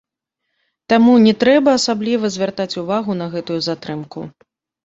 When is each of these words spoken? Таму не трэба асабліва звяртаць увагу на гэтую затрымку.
Таму 0.93 1.13
не 1.25 1.33
трэба 1.43 1.75
асабліва 1.79 2.31
звяртаць 2.39 2.69
увагу 2.85 3.19
на 3.21 3.31
гэтую 3.35 3.59
затрымку. 3.67 4.19